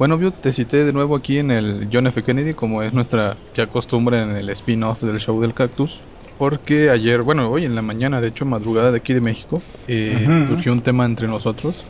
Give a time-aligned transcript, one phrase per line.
[0.00, 2.22] Bueno, View, te cité de nuevo aquí en el John F.
[2.22, 5.90] Kennedy, como es nuestra ya costumbre en el spin-off del show del cactus.
[6.38, 10.26] Porque ayer, bueno, hoy en la mañana, de hecho, madrugada de aquí de México, eh,
[10.48, 11.84] surgió un tema entre nosotros.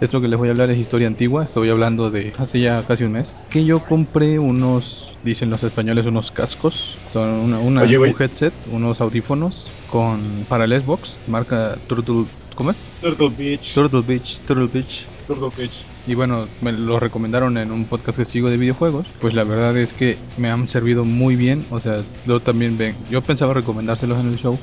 [0.00, 1.44] Esto que les voy a hablar es historia antigua.
[1.44, 3.32] Estoy hablando de hace ya casi un mes.
[3.48, 6.74] Que yo compré unos, dicen los españoles, unos cascos.
[7.12, 12.24] Son una, una- Oye, un headset, unos audífonos con para el Xbox, marca Turtle.
[12.54, 12.76] ¿Cómo es?
[13.00, 13.74] Turtle Beach.
[13.74, 15.06] Turtle Beach, Turtle Beach.
[15.26, 15.72] Turtle Beach.
[16.06, 19.06] Y bueno, me lo recomendaron en un podcast que sigo de videojuegos.
[19.20, 21.66] Pues la verdad es que me han servido muy bien.
[21.70, 22.96] O sea, yo también ven.
[23.10, 24.58] Yo pensaba recomendárselos en el show.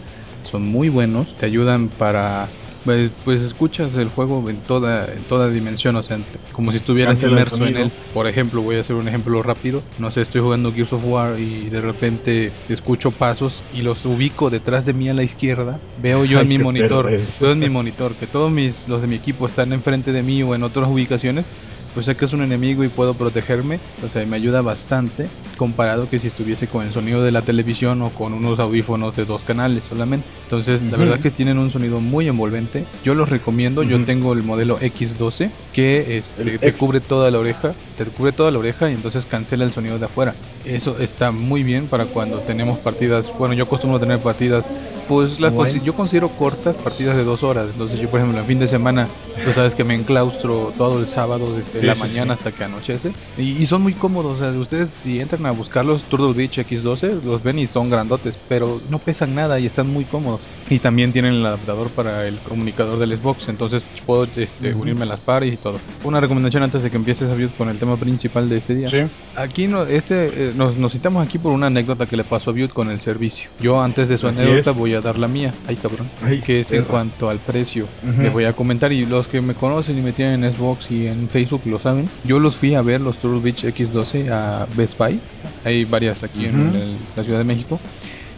[0.52, 1.28] Son muy buenos.
[1.38, 2.48] Te ayudan para.
[2.84, 6.20] Pues, pues escuchas el juego en toda en toda dimensión, o sea,
[6.52, 7.92] como si estuvieras inmerso en él.
[8.14, 9.84] Por ejemplo, voy a hacer un ejemplo rápido.
[10.00, 14.50] No sé, estoy jugando Gears of War y de repente escucho pasos y los ubico
[14.50, 15.80] detrás de mí a la izquierda.
[16.02, 17.34] Veo yo Ay, en mi monitor, perverso.
[17.40, 20.42] veo en mi monitor que todos mis los de mi equipo están enfrente de mí
[20.42, 21.46] o en otras ubicaciones.
[21.94, 26.10] Pues sé que es un enemigo y puedo protegerme, o sea, me ayuda bastante comparado
[26.10, 29.44] que si estuviese con el sonido de la televisión o con unos audífonos de dos
[29.44, 30.26] canales solamente.
[30.44, 32.86] Entonces, la verdad que tienen un sonido muy envolvente.
[33.04, 36.80] Yo los recomiendo, yo tengo el modelo X12 que este, El te X.
[36.80, 40.06] cubre toda la oreja, te cubre toda la oreja y entonces cancela el sonido de
[40.06, 40.36] afuera.
[40.66, 44.66] Eso está muy bien para cuando tenemos partidas, bueno, yo acostumbro tener partidas
[45.12, 47.68] pues las consi- yo considero cortas partidas de dos horas.
[47.74, 49.10] Entonces yo, por ejemplo, en fin de semana,
[49.44, 52.64] tú sabes que me enclaustro todo el sábado desde Sí, la sí, mañana hasta que
[52.64, 53.12] anochece.
[53.38, 54.38] Y, y son muy cómodos.
[54.38, 58.34] O sea, ustedes si entran a buscarlos, Turtle Beach X12, los ven y son grandotes,
[58.48, 60.40] pero no pesan nada y están muy cómodos.
[60.70, 64.84] Y también tienen el adaptador para el comunicador del Xbox, entonces puedo este, Ujú.
[64.84, 65.80] unirme a las pares y todo.
[66.06, 68.90] Una recomendación antes de que empieces a con el tema principal de este día.
[68.92, 68.98] Sí.
[69.36, 72.54] Aquí no, este, eh, nos, nos citamos aquí por una anécdota que le pasó a
[72.54, 73.50] Butte con el servicio.
[73.60, 74.78] Yo antes de su Así anécdota es.
[74.78, 75.54] voy a dar la mía.
[75.68, 76.10] Ay, cabrón.
[76.22, 77.88] Ay, que es en cuanto al precio.
[78.08, 78.22] Ujú.
[78.22, 81.08] Les voy a comentar y los que me conocen y me tienen en Xbox y
[81.08, 82.10] en Facebook lo saben.
[82.24, 85.20] Yo los fui a ver los Turtle Beach X12 a Best Buy.
[85.66, 87.80] Hay varias aquí en el- la Ciudad de México.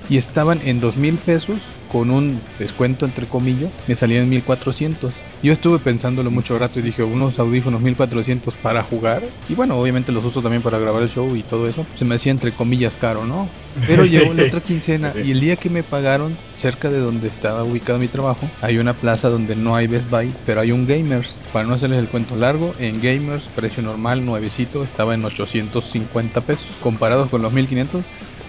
[0.09, 1.59] Y estaban en dos mil pesos
[1.91, 5.13] con un descuento entre comillas, me salían en 1400.
[5.43, 9.23] Yo estuve pensándolo mucho rato y dije, unos audífonos 1400 para jugar.
[9.49, 11.85] Y bueno, obviamente los uso también para grabar el show y todo eso.
[11.95, 13.49] Se me hacía entre comillas caro, ¿no?
[13.85, 17.65] Pero llegó la otra quincena y el día que me pagaron, cerca de donde estaba
[17.65, 21.37] ubicado mi trabajo, hay una plaza donde no hay Best Buy, pero hay un Gamers.
[21.51, 26.65] Para no hacerles el cuento largo, en Gamers, precio normal, nuevecito, estaba en 850 pesos.
[26.81, 28.01] Comparados con los 1500,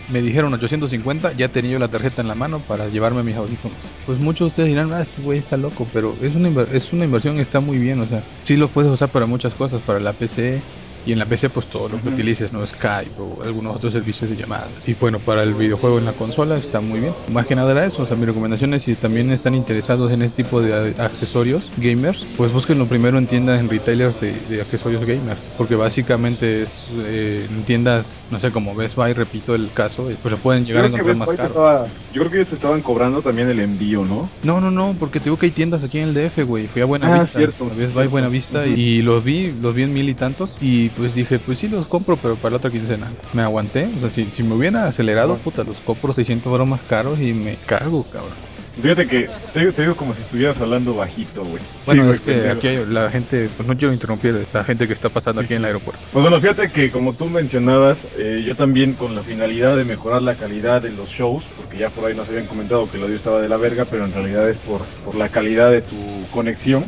[0.09, 3.77] me dijeron 850, ya tenía yo la tarjeta en la mano para llevarme mis audífonos.
[4.07, 7.05] Pues muchos de ustedes dirán, ah, este güey está loco, pero es una, es una
[7.05, 10.13] inversión, está muy bien, o sea, sí lo puedes usar para muchas cosas, para la
[10.13, 10.61] PC,
[11.07, 12.67] y en la PC pues todo lo que utilices, ¿no?
[12.67, 14.71] Skype o algunos otros servicios de llamadas.
[14.87, 17.15] Y bueno, para el videojuego en la consola está muy bien.
[17.33, 20.23] Más que nada era eso, o sea, mi recomendación es si también están interesados en
[20.23, 25.05] este tipo de accesorios gamers, pues búsquenlo primero en tiendas, en retailers de, de accesorios
[25.05, 30.11] gamers, porque básicamente es eh, en tiendas, no sé, como Best Buy, repito el caso,
[30.11, 31.49] eh, pues se pueden llegar a encontrar más caro.
[31.49, 34.31] estaba- yo creo que ellos te estaban cobrando también el envío, ¿no?
[34.43, 36.69] No, no, no, porque te digo que hay tiendas aquí en el DF, güey.
[36.69, 38.07] Fui a Buena Ah, Vista, cierto, Best Buy.
[38.07, 41.59] Buena Vista y los vi, los vi en mil y tantos y pues dije, pues
[41.59, 43.13] sí los compro, pero para la otra quincena.
[43.33, 46.81] Me aguanté, o sea, si, si me hubiera acelerado, puta, los compro 600 euros más
[46.83, 48.55] caros y me cago, cabrón.
[48.81, 51.63] Fíjate que te digo, te digo como si estuvieras hablando bajito, güey.
[51.87, 54.95] Bueno, Sí, es que aquí hay la gente, pues no quiero interrumpir la gente que
[54.95, 56.03] está pasando aquí en el aeropuerto.
[56.13, 60.23] Pues bueno, fíjate que como tú mencionabas, eh, yo también con la finalidad de mejorar
[60.23, 63.17] la calidad de los shows, porque ya por ahí nos habían comentado que el audio
[63.17, 65.97] estaba de la verga, pero en realidad es por, por la calidad de tu
[66.33, 66.87] conexión.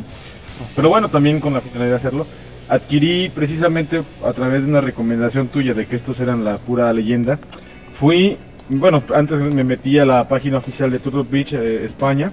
[0.75, 2.27] Pero bueno, también con la finalidad de hacerlo,
[2.69, 7.39] adquirí precisamente a través de una recomendación tuya de que estos eran la pura leyenda.
[7.99, 8.37] Fui,
[8.69, 12.31] bueno, antes me metí a la página oficial de Turtle Beach eh, España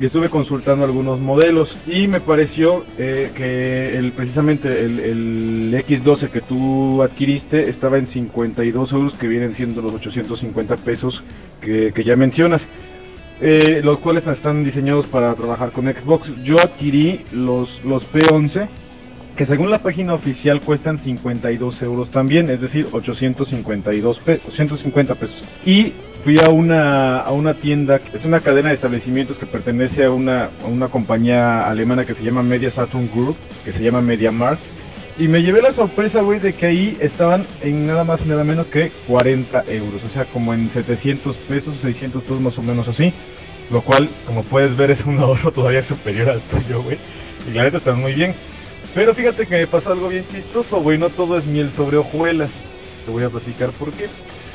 [0.00, 6.30] y estuve consultando algunos modelos y me pareció eh, que el, precisamente el, el X12
[6.30, 11.22] que tú adquiriste estaba en 52 euros que vienen siendo los 850 pesos
[11.60, 12.62] que, que ya mencionas
[13.40, 18.68] eh, los cuales están diseñados para trabajar con Xbox yo adquirí los, los P11
[19.36, 25.42] que según la página oficial cuestan 52 euros también, es decir, 852 pesos, 150 pesos.
[25.64, 25.92] Y
[26.24, 30.50] fui a una, a una tienda, es una cadena de establecimientos que pertenece a una,
[30.62, 34.62] a una compañía alemana que se llama Media Saturn Group, que se llama MediaMarkt.
[35.18, 38.44] Y me llevé la sorpresa, güey, de que ahí estaban en nada más y nada
[38.44, 42.88] menos que 40 euros, o sea, como en 700 pesos, 600 pesos más o menos
[42.88, 43.12] así.
[43.70, 46.98] Lo cual, como puedes ver, es un ahorro todavía superior al tuyo, güey.
[47.48, 48.34] Y la neta están muy bien.
[48.94, 50.98] Pero fíjate que me pasó algo bien chistoso, güey.
[50.98, 52.50] No todo es miel sobre hojuelas.
[53.04, 54.08] Te voy a platicar por qué.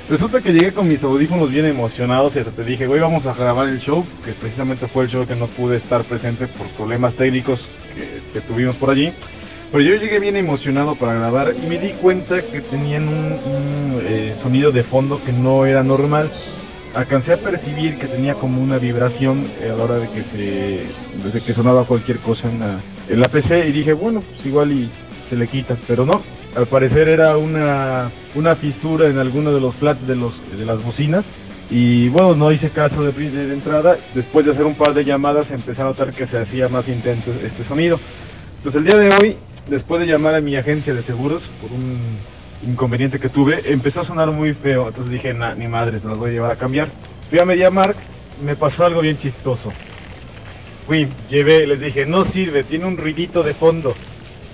[0.10, 3.34] Resulta que llegué con mis audífonos bien emocionados y hasta te dije, güey, vamos a
[3.34, 7.14] grabar el show, que precisamente fue el show que no pude estar presente por problemas
[7.16, 7.60] técnicos
[7.94, 9.12] que, que tuvimos por allí.
[9.70, 14.02] Pero yo llegué bien emocionado para grabar y me di cuenta que tenían un, un,
[14.02, 16.32] eh, sonido de fondo que no era normal.
[16.94, 21.24] Alcancé a percibir que tenía como una vibración eh, a la hora de que se,
[21.24, 24.89] desde que sonaba cualquier cosa en la, PC y dije, bueno, pues igual y
[25.30, 26.22] se le quita, pero no.
[26.56, 30.81] Al parecer era una, una fisura en alguno de los flats de, los, de las
[30.84, 31.24] bocinas
[31.69, 33.98] y bueno, no hice caso de, de, entrada.
[34.16, 37.31] Después de hacer un par de llamadas empecé a notar que se hacía más intenso
[37.31, 38.00] este sonido.
[38.57, 39.38] Entonces el día de hoy,
[39.69, 42.18] después de llamar a mi agencia de seguros por un
[42.63, 44.88] inconveniente que tuve, empezó a sonar muy feo.
[44.88, 46.89] Entonces dije, nah, ni madre, te lo voy a llevar a cambiar.
[47.30, 47.98] Fui a MediaMark,
[48.42, 49.71] me pasó algo bien chistoso.
[50.86, 53.94] Fui, llevé, les dije, no sirve, tiene un ruidito de fondo.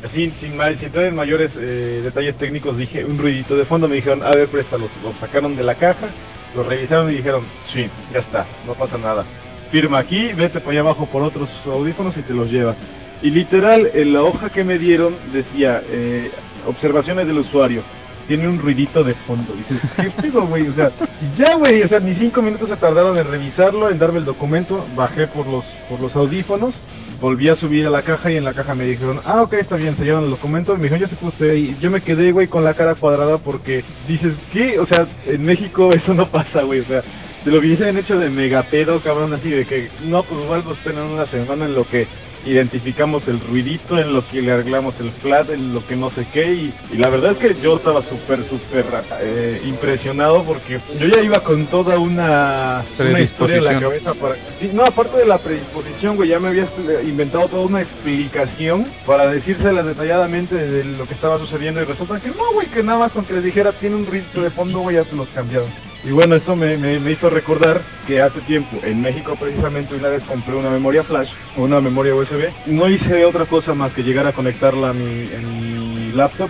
[0.04, 3.88] Así, sin, sin tener mayores eh, detalles técnicos, dije, un ruidito de fondo.
[3.88, 4.90] Me dijeron, a ver, préstalo.
[5.02, 6.10] Lo sacaron de la caja,
[6.56, 9.26] lo revisaron y dijeron, sí, ya está, no pasa nada.
[9.72, 12.76] Firma aquí, vete para allá abajo por otros audífonos y te los llevas.
[13.24, 16.30] Y literal, en la hoja que me dieron decía, eh,
[16.68, 17.82] observaciones del usuario.
[18.28, 19.54] Tiene un ruidito de fondo.
[19.54, 20.68] Dices, ¿qué pedo, güey?
[20.68, 20.92] O sea,
[21.38, 24.86] ya, güey, o sea, ni cinco minutos se tardaron en revisarlo, en darme el documento.
[24.96, 26.74] Bajé por los, por los audífonos,
[27.22, 29.78] volví a subir a la caja y en la caja me dijeron, ah, ok, está
[29.78, 30.74] bien, se llevan el documento.
[30.74, 31.78] Y me dijeron, ya se usted ahí.
[31.80, 34.80] Yo me quedé, güey, con la cara cuadrada porque dices, ¿qué?
[34.80, 37.04] O sea, en México eso no pasa, güey, o sea.
[37.46, 41.08] Se lo hubiesen hecho de megapedo, cabrón, así de que, no, pues igual nos esperan
[41.08, 42.08] una semana en lo que
[42.46, 46.26] identificamos el ruidito, en lo que le arreglamos el flat, en lo que no sé
[46.34, 48.86] qué, y, y la verdad es que yo estaba súper, súper
[49.22, 54.36] eh, impresionado porque yo ya iba con toda una, una historia en la cabeza para...
[54.60, 56.68] Sí, no, aparte de la predisposición, güey, ya me había
[57.04, 62.30] inventado toda una explicación para decírsela detalladamente de lo que estaba sucediendo y resulta que
[62.30, 64.96] no, güey, que nada más con que les dijera tiene un ruidito de fondo, güey,
[64.98, 65.93] ya se los cambiaron.
[66.06, 70.10] Y bueno, esto me, me, me, hizo recordar que hace tiempo, en México precisamente, una
[70.10, 72.50] vez compré una memoria flash, una memoria USB.
[72.66, 76.50] No hice otra cosa más que llegar a conectarla a mi, en mi laptop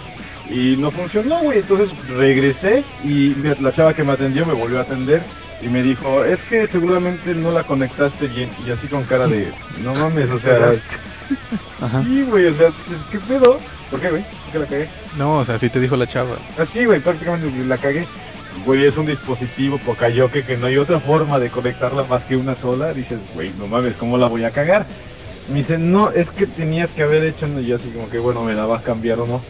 [0.49, 1.59] y no funcionó, güey.
[1.59, 5.21] Entonces regresé y la chava que me atendió me volvió a atender
[5.61, 8.49] y me dijo, es que seguramente no la conectaste bien.
[8.65, 9.53] Y así con cara de,
[9.83, 10.73] no mames, o sea...
[11.79, 12.03] Ajá.
[12.03, 12.71] Sí, güey, o sea,
[13.11, 13.59] ¿qué pedo?
[13.91, 14.23] ¿Por qué, güey?
[14.23, 14.89] ¿Por qué la cagué?
[15.15, 16.37] No, o sea, así te dijo la chava.
[16.57, 18.07] Así, güey, prácticamente la cagué
[18.65, 22.55] güey, es un dispositivo Pocayoke que no hay otra forma de conectarla más que una
[22.61, 22.93] sola.
[22.93, 24.85] Dices, güey, no mames, ¿cómo la voy a cagar?
[25.49, 28.43] Me dice, no, es que tenías que haber hecho, y yo así como que, bueno,
[28.43, 29.41] ¿me la vas a cambiar o no?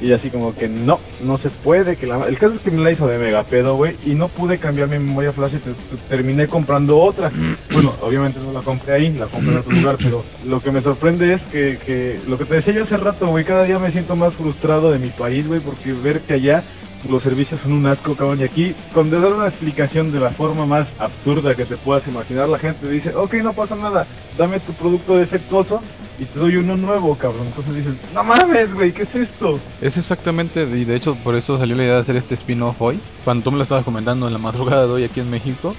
[0.00, 1.96] Y así como que, no, no se puede.
[1.96, 2.26] que la...
[2.26, 4.88] El caso es que me la hizo de mega pedo, güey, y no pude cambiar
[4.88, 7.30] mi memoria flash y te, te, terminé comprando otra.
[7.72, 10.82] Bueno, obviamente no la compré ahí, la compré en otro lugar, pero lo que me
[10.82, 13.92] sorprende es que, que lo que te decía yo hace rato, güey, cada día me
[13.92, 16.64] siento más frustrado de mi país, güey, porque ver que allá
[17.08, 18.40] los servicios son un asco, cabrón.
[18.40, 22.48] Y aquí, cuando dar una explicación de la forma más absurda que te puedas imaginar,
[22.48, 24.06] la gente dice, ok, no pasa nada,
[24.36, 25.80] dame tu producto defectuoso
[26.18, 27.48] y te doy uno nuevo, cabrón.
[27.48, 29.58] Entonces dices, no mames, güey, ¿qué es esto?
[29.80, 33.00] Es exactamente, y de hecho por eso salió la idea de hacer este spin-off hoy.
[33.24, 35.74] Cuando tú me lo estabas comentando en la madrugada de hoy aquí en México,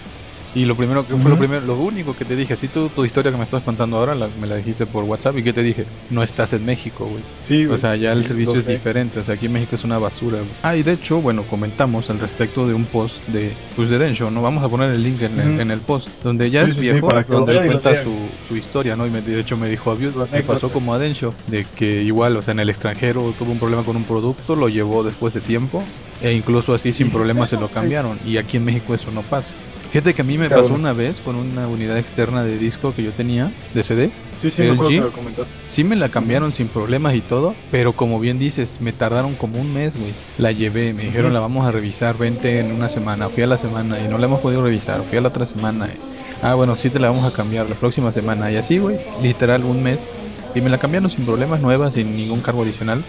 [0.55, 1.21] y lo primero que uh -huh.
[1.21, 3.63] fue lo primero, lo único que te dije, así tú tu historia que me estás
[3.63, 6.65] contando ahora la, me la dijiste por WhatsApp y que te dije, no estás en
[6.65, 7.23] México, güey.
[7.47, 9.97] Sí, o sea, ya el servicio es diferente, o sea, aquí en México es una
[9.97, 10.39] basura.
[10.61, 14.29] Ah, y de hecho, bueno, comentamos al respecto de un post de pues de Densho,
[14.29, 15.53] no vamos a poner el link en, uh -huh.
[15.55, 18.13] el, en el post, donde ya sí, es viejo, donde él cuenta su,
[18.47, 19.05] su historia, ¿no?
[19.05, 19.95] Y me, de hecho me dijo,
[20.31, 23.59] me pasó como a Densho, de que igual, o sea, en el extranjero tuvo un
[23.59, 25.83] problema con un producto, lo llevó después de tiempo
[26.21, 29.49] e incluso así sin problemas se lo cambiaron y aquí en México eso no pasa.
[29.91, 33.03] Fíjate que a mí me pasó una vez con una unidad externa de disco que
[33.03, 34.11] yo tenía, de CD.
[34.41, 38.39] Sí, sí, LG, me sí me la cambiaron sin problemas y todo, pero como bien
[38.39, 40.13] dices, me tardaron como un mes, güey.
[40.37, 43.29] La llevé, me dijeron la vamos a revisar, vente en una semana.
[43.29, 45.03] Fui a la semana y no la hemos podido revisar.
[45.09, 45.87] Fui a la otra semana.
[45.87, 45.97] Y,
[46.41, 48.49] ah, bueno, sí te la vamos a cambiar la próxima semana.
[48.49, 49.99] Y así, güey, literal un mes.
[50.53, 53.03] Y me la cambiaron sin problemas nuevas, sin ningún cargo adicional.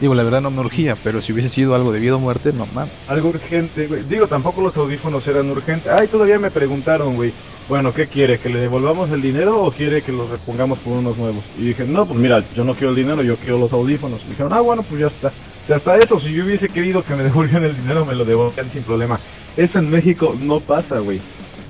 [0.00, 2.52] Digo, la verdad no me urgía, pero si hubiese sido algo de vida o muerte,
[2.52, 2.92] no mames.
[3.06, 4.02] Algo urgente, güey.
[4.02, 5.92] Digo, tampoco los audífonos eran urgentes.
[5.92, 7.32] Ay, todavía me preguntaron, güey.
[7.68, 8.40] Bueno, ¿qué quiere?
[8.40, 11.44] ¿Que le devolvamos el dinero o quiere que los repongamos por unos nuevos?
[11.56, 14.20] Y dije, no, pues mira, yo no quiero el dinero, yo quiero los audífonos.
[14.26, 15.28] Y dijeron, ah, bueno, pues ya está.
[15.28, 18.24] O sea, hasta eso, si yo hubiese querido que me devolvieran el dinero, me lo
[18.24, 19.20] devolvían sin problema.
[19.56, 21.20] Eso en México no pasa, güey.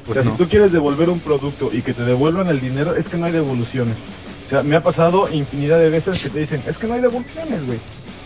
[0.09, 0.33] O sea, no.
[0.33, 3.27] si tú quieres devolver un producto y que te devuelvan el dinero, es que no
[3.27, 3.97] hay devoluciones.
[4.53, 7.65] Sea, me ha pasado infinidad de veces que te dicen, es que no hay devoluciones,
[7.65, 7.79] güey.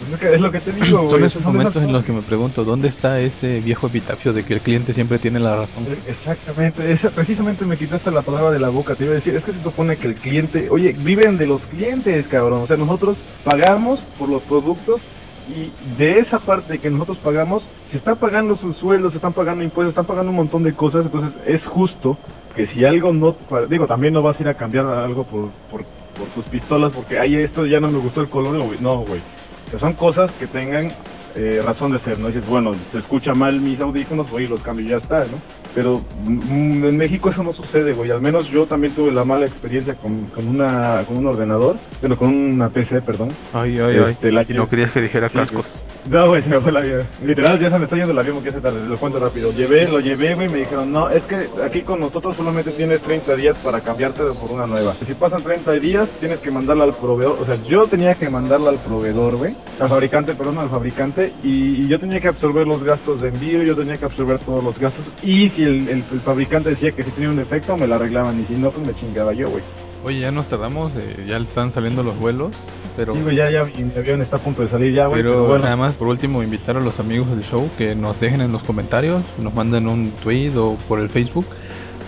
[0.03, 1.11] Es lo que, es lo que te digo, güey.
[1.11, 4.55] Son esos momentos en los que me pregunto, ¿dónde está ese viejo epitafio de que
[4.55, 5.87] el cliente siempre tiene la razón?
[6.05, 9.45] Exactamente, esa, precisamente me quitaste la palabra de la boca, te iba a decir, es
[9.45, 13.17] que se supone que el cliente, oye, viven de los clientes, cabrón, o sea, nosotros
[13.45, 15.01] pagamos por los productos
[15.49, 19.63] y de esa parte que nosotros pagamos, se están pagando sus sueldos, se están pagando
[19.63, 22.19] impuestos, se están pagando un montón de cosas, entonces es justo
[22.57, 23.37] que si algo no,
[23.71, 25.85] digo, también no vas a ir a cambiar algo por, por
[26.19, 28.79] por tus pistolas, porque ahí esto ya no me gustó el color, güey.
[28.81, 29.21] No, güey.
[29.71, 30.93] Que son cosas que tengan
[31.35, 32.29] eh, razón de ser, ¿no?
[32.29, 35.39] Dices, bueno, se escucha mal mis audífonos, voy y los cambio y ya está, ¿no?
[35.75, 38.11] Pero mm, en México eso no sucede, güey.
[38.11, 42.17] Al menos yo también tuve la mala experiencia con, con, una, con un ordenador, bueno,
[42.17, 43.29] con una PC, perdón.
[43.53, 44.33] Ay, ay, Este, ay.
[44.33, 45.67] la- No querías que dijera Sí, cascos.
[46.09, 47.07] No, güey, se me fue la vida.
[47.25, 49.51] Literal, ya se me está yendo el avión que hace tarde, lo cuento rápido.
[49.53, 53.35] Llevé, lo llevé, güey, me dijeron, no, es que aquí con nosotros solamente tienes 30
[53.37, 54.95] días para cambiarte por una nueva.
[55.07, 57.39] Si pasan 30 días, tienes que mandarla al proveedor.
[57.41, 61.85] O sea, yo tenía que mandarla al proveedor, güey, al fabricante, perdón, al fabricante, y,
[61.85, 64.79] y yo tenía que absorber los gastos de envío, yo tenía que absorber todos los
[64.79, 65.05] gastos.
[65.23, 68.41] Y si el, el- el fabricante decía que si tenía un defecto, me la arreglaban,
[68.41, 69.63] y si no, pues me chingaba yo, güey.
[70.05, 72.53] Oye, ya nos tardamos, eh, ya están saliendo los vuelos,
[72.97, 73.15] pero...
[73.15, 75.65] Sí, ya, ya, mi avión está a punto de salir ya, güey, Pero, pero bueno.
[75.65, 78.63] nada más, por último, invitar a los amigos del show que nos dejen en los
[78.63, 81.47] comentarios, nos manden un tweet o por el Facebook.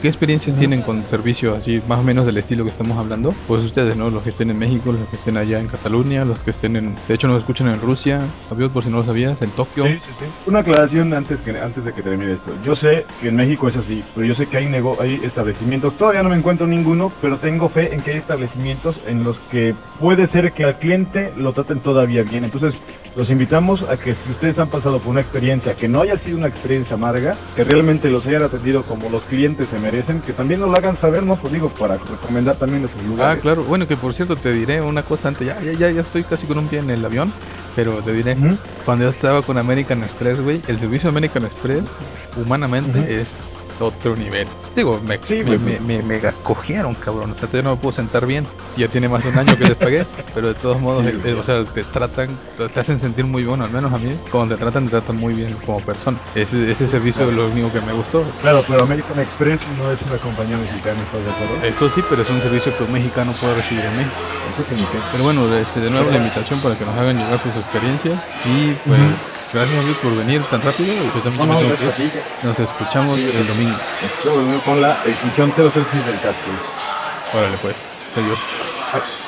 [0.00, 3.34] ¿Qué experiencias tienen con servicio así, más o menos del estilo que estamos hablando?
[3.48, 4.10] Pues ustedes, ¿no?
[4.10, 6.96] Los que estén en México, los que estén allá en Cataluña, los que estén en...
[7.08, 9.86] De hecho, nos escuchan en Rusia, amigos, por si no lo sabías, en Tokio.
[9.86, 10.24] Sí, sí, sí.
[10.46, 12.52] Una aclaración antes que antes de que termine esto.
[12.64, 15.96] Yo sé que en México es así, pero yo sé que hay nego hay establecimientos.
[15.98, 19.74] Todavía no me encuentro ninguno, pero tengo fe en que hay establecimientos en los que
[19.98, 22.44] puede ser que al cliente lo traten todavía bien.
[22.44, 22.72] Entonces,
[23.16, 26.38] los invitamos a que si ustedes han pasado por una experiencia que no haya sido
[26.38, 30.60] una experiencia amarga, que realmente los hayan atendido como los clientes se merecen, que también
[30.60, 33.42] nos lo hagan saber, no pues digo para recomendar también esos Ah, lugares.
[33.42, 33.64] claro.
[33.64, 35.46] Bueno, que por cierto, te diré una cosa antes.
[35.46, 37.32] Ya, ya, ya, estoy casi con un pie en el avión,
[37.74, 38.36] pero te diré.
[38.84, 41.84] Cuando yo estaba con American Express, güey, el servicio de American Express,
[42.36, 43.08] humanamente, Ujú.
[43.08, 43.28] es
[43.80, 44.46] otro nivel.
[44.76, 45.58] Digo, me, Sí, me, güey.
[45.58, 47.32] me, me mega cogieron, cabrón.
[47.32, 48.46] O sea, todavía no me puedo sentar bien.
[48.76, 51.18] Ya tiene más de un año que les pagué, pero de todos modos, Sí, eh,
[51.22, 51.32] güey.
[51.34, 54.16] o sea, te tratan, te hacen sentir muy bueno, al menos a mí.
[54.30, 56.18] Cuando te tratan, te tratan muy bien como persona.
[56.34, 58.24] Ese, ese servicio es lo único que me gustó.
[58.42, 61.64] Claro, pero American Express no es una compañía mexicana, ¿estás de acuerdo?
[61.66, 64.14] Eso sí, pero es un servicio que un mexicano puede recibir en México.
[65.12, 68.72] Pero bueno, este, de nuevo la invitación para que nos hagan llegar sus experiencias y
[68.86, 69.14] pues Ujú.
[69.52, 72.12] Gracias Luis por venir tan rápido y pues también No, no, gracias a ir.
[72.12, 72.18] ti.
[72.42, 73.76] nos escuchamos el domingo.
[74.64, 76.50] Con la edición 006 del casco.
[77.34, 77.76] Órale pues,
[78.16, 78.38] adiós.
[78.92, 79.27] Ay.